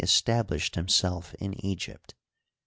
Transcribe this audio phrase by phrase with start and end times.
[0.03, 2.15] established himself in Egypt.